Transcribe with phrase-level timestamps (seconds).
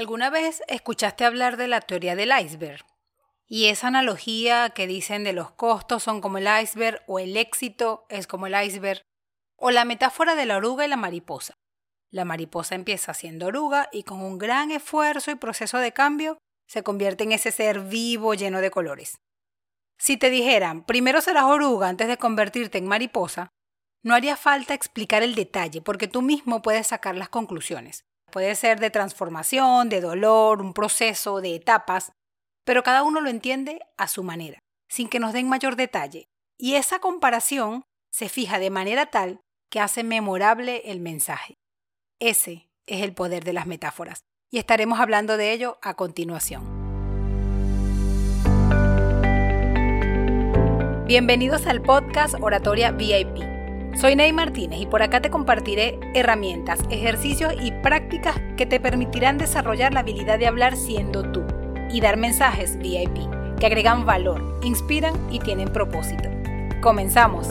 [0.00, 2.86] ¿Alguna vez escuchaste hablar de la teoría del iceberg?
[3.46, 8.06] Y esa analogía que dicen de los costos son como el iceberg o el éxito
[8.08, 9.02] es como el iceberg,
[9.56, 11.52] o la metáfora de la oruga y la mariposa.
[12.10, 16.82] La mariposa empieza siendo oruga y con un gran esfuerzo y proceso de cambio se
[16.82, 19.18] convierte en ese ser vivo lleno de colores.
[19.98, 23.50] Si te dijeran, primero serás oruga antes de convertirte en mariposa,
[24.02, 28.06] no haría falta explicar el detalle porque tú mismo puedes sacar las conclusiones.
[28.30, 32.12] Puede ser de transformación, de dolor, un proceso, de etapas,
[32.64, 36.28] pero cada uno lo entiende a su manera, sin que nos den mayor detalle.
[36.56, 37.82] Y esa comparación
[38.12, 41.54] se fija de manera tal que hace memorable el mensaje.
[42.20, 44.20] Ese es el poder de las metáforas,
[44.52, 46.78] y estaremos hablando de ello a continuación.
[51.06, 53.49] Bienvenidos al podcast Oratoria VIP
[54.00, 59.36] soy Ney Martínez y por acá te compartiré herramientas, ejercicios y prácticas que te permitirán
[59.36, 61.44] desarrollar la habilidad de hablar siendo tú
[61.90, 63.28] y dar mensajes VIP
[63.58, 66.30] que agregan valor, inspiran y tienen propósito.
[66.80, 67.48] Comenzamos.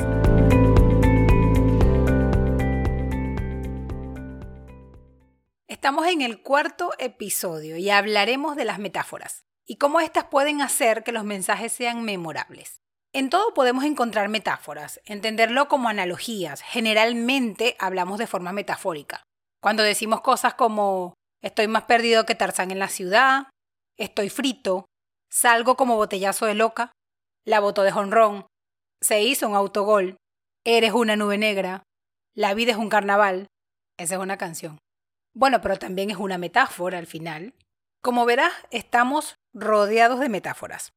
[5.68, 11.04] Estamos en el cuarto episodio y hablaremos de las metáforas y cómo éstas pueden hacer
[11.04, 12.82] que los mensajes sean memorables.
[13.14, 16.62] En todo podemos encontrar metáforas, entenderlo como analogías.
[16.62, 19.24] Generalmente hablamos de forma metafórica.
[19.62, 23.48] Cuando decimos cosas como estoy más perdido que Tarzán en la ciudad,
[23.98, 24.86] estoy frito,
[25.32, 26.92] salgo como botellazo de loca,
[27.46, 28.46] la botó de jonrón,
[29.02, 30.18] se hizo un autogol,
[30.64, 31.84] eres una nube negra,
[32.36, 33.48] la vida es un carnaval.
[33.98, 34.78] Esa es una canción.
[35.36, 37.54] Bueno, pero también es una metáfora al final.
[38.02, 40.92] Como verás, estamos rodeados de metáforas.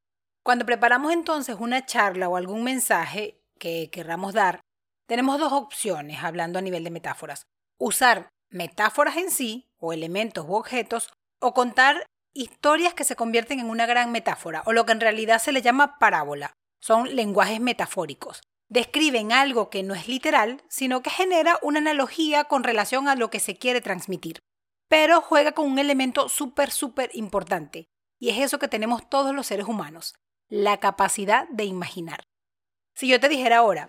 [0.45, 4.61] Cuando preparamos entonces una charla o algún mensaje que querramos dar,
[5.07, 7.45] tenemos dos opciones hablando a nivel de metáforas.
[7.79, 13.71] Usar metáforas en sí, o elementos u objetos, o contar historias que se convierten en
[13.71, 16.55] una gran metáfora, o lo que en realidad se le llama parábola.
[16.81, 18.41] Son lenguajes metafóricos.
[18.69, 23.31] Describen algo que no es literal, sino que genera una analogía con relación a lo
[23.31, 24.41] que se quiere transmitir.
[24.89, 27.87] Pero juega con un elemento súper, súper importante,
[28.19, 30.15] y es eso que tenemos todos los seres humanos,
[30.53, 32.25] la capacidad de imaginar.
[32.95, 33.89] Si yo te dijera ahora,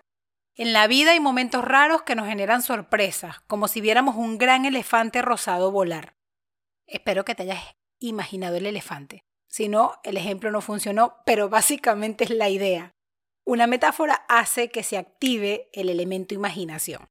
[0.56, 4.64] en la vida hay momentos raros que nos generan sorpresas, como si viéramos un gran
[4.64, 6.14] elefante rosado volar.
[6.88, 9.26] Espero que te hayas imaginado el elefante.
[9.50, 12.92] Si no, el ejemplo no funcionó, pero básicamente es la idea.
[13.46, 17.10] Una metáfora hace que se active el elemento imaginación.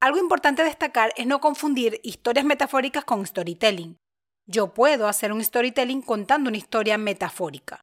[0.00, 3.98] Algo importante destacar es no confundir historias metafóricas con storytelling.
[4.46, 7.82] Yo puedo hacer un storytelling contando una historia metafórica.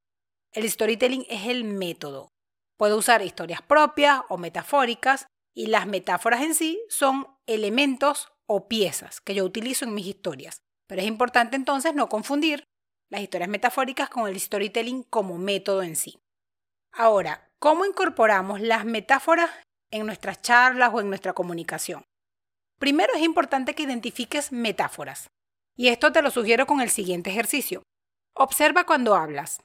[0.53, 2.29] El storytelling es el método.
[2.77, 5.25] Puedo usar historias propias o metafóricas
[5.55, 10.57] y las metáforas en sí son elementos o piezas que yo utilizo en mis historias.
[10.87, 12.63] Pero es importante entonces no confundir
[13.09, 16.19] las historias metafóricas con el storytelling como método en sí.
[16.91, 19.49] Ahora, ¿cómo incorporamos las metáforas
[19.91, 22.03] en nuestras charlas o en nuestra comunicación?
[22.79, 25.27] Primero es importante que identifiques metáforas.
[25.75, 27.81] Y esto te lo sugiero con el siguiente ejercicio.
[28.35, 29.59] Observa cuando hablas.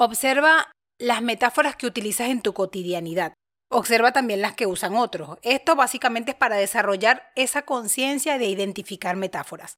[0.00, 0.70] Observa
[1.00, 3.34] las metáforas que utilizas en tu cotidianidad.
[3.68, 5.38] Observa también las que usan otros.
[5.42, 9.74] Esto básicamente es para desarrollar esa conciencia de identificar metáforas.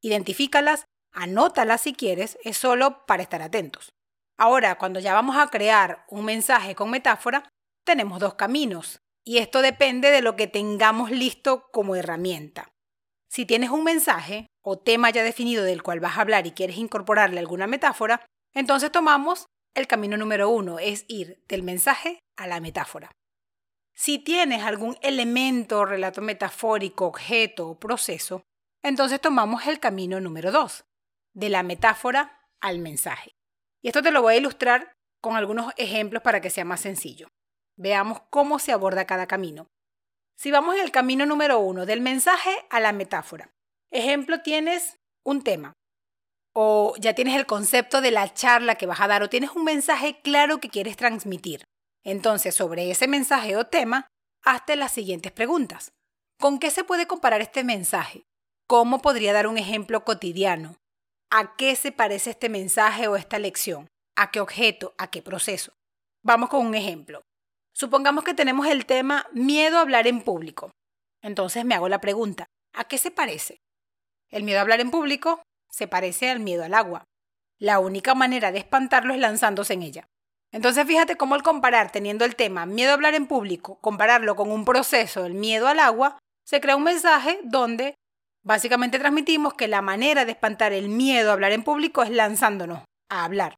[0.00, 3.90] Identifícalas, anótalas si quieres, es solo para estar atentos.
[4.38, 7.48] Ahora, cuando ya vamos a crear un mensaje con metáfora,
[7.84, 9.00] tenemos dos caminos.
[9.24, 12.68] Y esto depende de lo que tengamos listo como herramienta.
[13.28, 16.76] Si tienes un mensaje o tema ya definido del cual vas a hablar y quieres
[16.76, 18.24] incorporarle alguna metáfora,
[18.54, 23.10] entonces tomamos el camino número uno es ir del mensaje a la metáfora.
[23.94, 28.42] Si tienes algún elemento, relato metafórico, objeto o proceso,
[28.82, 30.84] entonces tomamos el camino número dos,
[31.32, 33.32] de la metáfora al mensaje.
[33.82, 37.28] Y esto te lo voy a ilustrar con algunos ejemplos para que sea más sencillo.
[37.76, 39.66] Veamos cómo se aborda cada camino.
[40.36, 43.50] Si vamos en el camino número uno, del mensaje a la metáfora.
[43.90, 45.72] Ejemplo, tienes un tema,
[46.54, 49.64] o ya tienes el concepto de la charla que vas a dar o tienes un
[49.64, 51.64] mensaje claro que quieres transmitir.
[52.04, 54.06] Entonces, sobre ese mensaje o tema,
[54.42, 55.92] hazte las siguientes preguntas.
[56.38, 58.24] ¿Con qué se puede comparar este mensaje?
[58.66, 60.76] ¿Cómo podría dar un ejemplo cotidiano?
[61.30, 63.88] ¿A qué se parece este mensaje o esta lección?
[64.16, 64.94] ¿A qué objeto?
[64.98, 65.72] ¿A qué proceso?
[66.22, 67.22] Vamos con un ejemplo.
[67.74, 70.70] Supongamos que tenemos el tema miedo a hablar en público.
[71.22, 73.58] Entonces me hago la pregunta, ¿a qué se parece?
[74.30, 75.42] El miedo a hablar en público
[75.74, 77.04] se parece al miedo al agua.
[77.58, 80.08] La única manera de espantarlo es lanzándose en ella.
[80.52, 84.50] Entonces fíjate cómo al comparar teniendo el tema miedo a hablar en público, compararlo con
[84.50, 87.94] un proceso, el miedo al agua, se crea un mensaje donde
[88.44, 92.80] Básicamente transmitimos que la manera de espantar el miedo a hablar en público es lanzándonos
[93.08, 93.56] a hablar.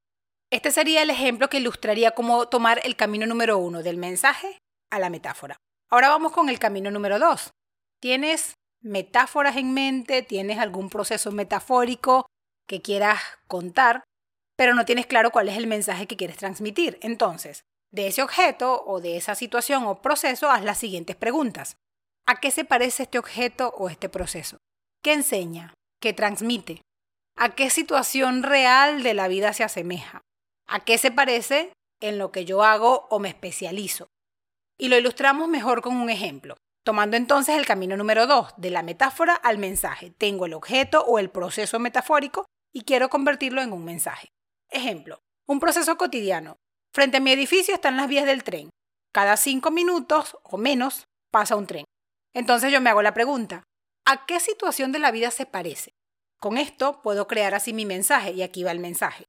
[0.49, 4.59] Este sería el ejemplo que ilustraría cómo tomar el camino número uno del mensaje
[4.93, 5.57] a la metáfora.
[5.91, 7.51] Ahora vamos con el camino número dos.
[8.01, 8.55] ¿Tienes
[8.87, 10.23] metáforas en mente?
[10.23, 12.27] ¿Tienes algún proceso metafórico
[12.67, 14.05] que quieras contar?
[14.57, 16.99] Pero no tienes claro cuál es el mensaje que quieres transmitir.
[17.03, 21.77] Entonces, de ese objeto o de esa situación o proceso, haz las siguientes preguntas.
[22.27, 24.57] ¿A qué se parece este objeto o este proceso?
[25.03, 25.75] ¿Qué enseña?
[26.01, 26.83] ¿Qué transmite?
[27.37, 30.23] ¿A qué situación real de la vida se asemeja?
[30.67, 34.09] ¿A qué se parece en lo que yo hago o me especializo?
[34.79, 36.57] Y lo ilustramos mejor con un ejemplo.
[36.87, 40.13] Tomando entonces el camino número 2, de la metáfora al mensaje.
[40.13, 44.29] Tengo el objeto o el proceso metafórico y quiero convertirlo en un mensaje.
[44.71, 45.19] Ejemplo,
[45.49, 46.59] un proceso cotidiano.
[46.95, 48.71] Frente a mi edificio están las vías del tren.
[49.13, 51.87] Cada cinco minutos o menos pasa un tren.
[52.33, 53.65] Entonces yo me hago la pregunta,
[54.05, 55.91] ¿a qué situación de la vida se parece?
[56.39, 59.25] Con esto puedo crear así mi mensaje y aquí va el mensaje.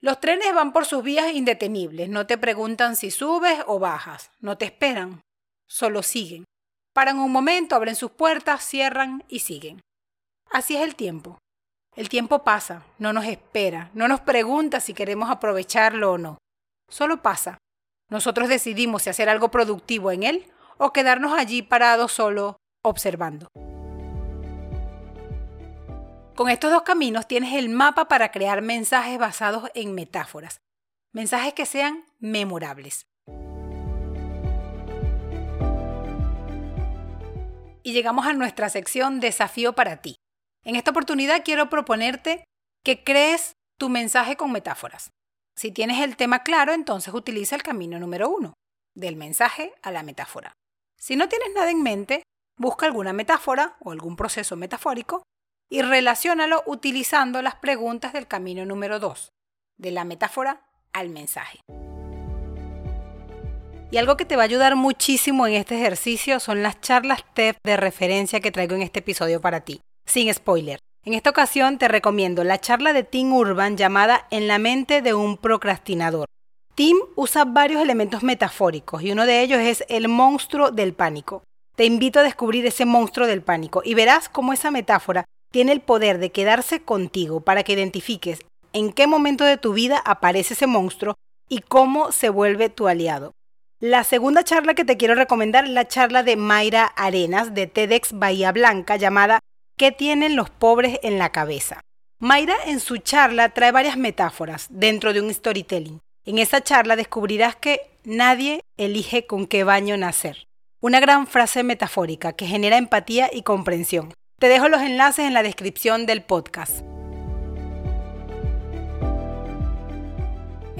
[0.00, 4.56] Los trenes van por sus vías indetenibles, no te preguntan si subes o bajas, no
[4.56, 5.20] te esperan,
[5.68, 6.46] solo siguen.
[6.94, 9.80] Paran un momento, abren sus puertas, cierran y siguen.
[10.50, 11.38] Así es el tiempo.
[11.96, 16.38] El tiempo pasa, no nos espera, no nos pregunta si queremos aprovecharlo o no
[16.92, 17.58] solo pasa.
[18.10, 20.46] Nosotros decidimos si hacer algo productivo en él
[20.76, 23.48] o quedarnos allí parados solo observando.
[26.34, 30.60] Con estos dos caminos tienes el mapa para crear mensajes basados en metáforas,
[31.12, 33.06] mensajes que sean memorables.
[37.82, 40.16] Y llegamos a nuestra sección Desafío para ti.
[40.64, 42.44] En esta oportunidad quiero proponerte
[42.84, 45.10] que crees tu mensaje con metáforas.
[45.56, 48.54] Si tienes el tema claro, entonces utiliza el camino número uno,
[48.94, 50.52] del mensaje a la metáfora.
[50.98, 52.22] Si no tienes nada en mente,
[52.58, 55.22] busca alguna metáfora o algún proceso metafórico
[55.70, 59.30] y relaciónalo utilizando las preguntas del camino número dos,
[59.78, 61.60] de la metáfora al mensaje.
[63.92, 67.56] Y algo que te va a ayudar muchísimo en este ejercicio son las charlas TED
[67.62, 70.78] de referencia que traigo en este episodio para ti, sin spoiler.
[71.04, 75.12] En esta ocasión te recomiendo la charla de Tim Urban llamada En la mente de
[75.12, 76.24] un procrastinador.
[76.74, 81.42] Tim usa varios elementos metafóricos y uno de ellos es el monstruo del pánico.
[81.76, 85.82] Te invito a descubrir ese monstruo del pánico y verás cómo esa metáfora tiene el
[85.82, 88.40] poder de quedarse contigo para que identifiques
[88.72, 91.14] en qué momento de tu vida aparece ese monstruo
[91.50, 93.34] y cómo se vuelve tu aliado.
[93.82, 98.12] La segunda charla que te quiero recomendar es la charla de Mayra Arenas de TEDx
[98.12, 99.40] Bahía Blanca llamada
[99.76, 101.80] ¿Qué tienen los pobres en la cabeza?
[102.20, 105.98] Mayra en su charla trae varias metáforas dentro de un storytelling.
[106.24, 110.46] En esa charla descubrirás que nadie elige con qué baño nacer.
[110.80, 114.14] Una gran frase metafórica que genera empatía y comprensión.
[114.38, 116.84] Te dejo los enlaces en la descripción del podcast.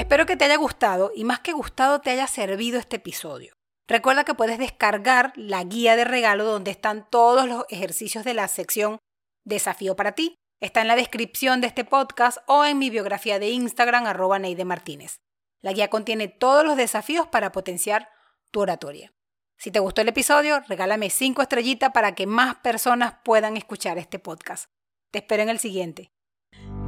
[0.03, 3.55] Espero que te haya gustado y más que gustado te haya servido este episodio.
[3.87, 8.49] Recuerda que puedes descargar la guía de regalo donde están todos los ejercicios de la
[8.49, 8.99] sección
[9.45, 10.35] Desafío para ti.
[10.61, 14.65] Está en la descripción de este podcast o en mi biografía de Instagram arroba Neide
[14.65, 15.19] Martínez.
[15.63, 18.09] La guía contiene todos los desafíos para potenciar
[18.51, 19.13] tu oratoria.
[19.57, 24.19] Si te gustó el episodio, regálame 5 estrellitas para que más personas puedan escuchar este
[24.19, 24.65] podcast.
[25.13, 26.11] Te espero en el siguiente.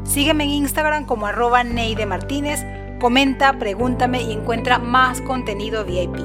[0.04, 2.60] Sígueme en Instagram como arroba Neide Martínez,
[3.04, 6.16] comenta, pregúntame y encuentra más contenido VIP.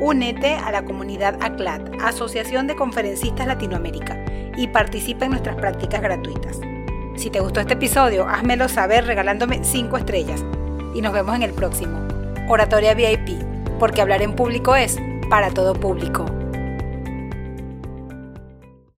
[0.00, 4.24] Únete a la comunidad ACLAT, Asociación de Conferencistas Latinoamérica,
[4.56, 6.60] y participa en nuestras prácticas gratuitas.
[7.16, 10.44] Si te gustó este episodio, házmelo saber regalándome 5 estrellas.
[10.94, 11.98] Y nos vemos en el próximo.
[12.46, 13.42] Oratoria VIP,
[13.80, 14.98] porque hablar en público es
[15.28, 16.24] para todo público.